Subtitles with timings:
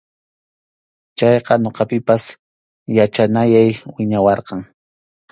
[1.17, 2.23] Chayqa ñuqapipas
[2.97, 4.59] yachanayay wiñawarqan.